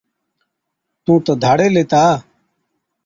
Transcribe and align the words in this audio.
تُون 1.03 1.17
تہ 1.25 1.33
ڌاڙيل 1.41 1.75
هِتا، 1.81 2.03